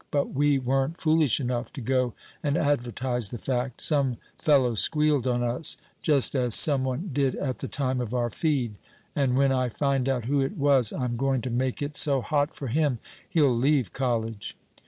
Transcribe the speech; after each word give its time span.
But 0.09 0.33
we 0.33 0.57
weren't 0.57 0.99
foolish 0.99 1.39
enough 1.39 1.71
to 1.73 1.79
go 1.79 2.15
and 2.41 2.57
advertise 2.57 3.29
the 3.29 3.37
fact. 3.37 3.81
Some 3.81 4.17
fellow 4.39 4.73
squealed 4.73 5.27
on 5.27 5.43
us, 5.43 5.77
just 6.01 6.33
as 6.33 6.55
some 6.55 6.83
one 6.83 7.11
did 7.13 7.35
at 7.35 7.59
the 7.59 7.67
time 7.67 8.01
of 8.01 8.11
our 8.11 8.31
feed. 8.31 8.79
And 9.15 9.37
when 9.37 9.51
I 9.51 9.69
find 9.69 10.09
out 10.09 10.25
who 10.25 10.41
it 10.41 10.57
was 10.57 10.91
I'm 10.91 11.17
going 11.17 11.41
to 11.41 11.51
make 11.51 11.83
it 11.83 11.95
so 11.95 12.21
hot 12.21 12.55
for 12.55 12.65
him 12.69 12.97
he'll 13.29 13.55
leave 13.55 13.93
college." 13.93 14.57